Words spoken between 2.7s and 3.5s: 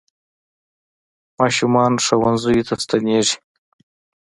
ستنېږي.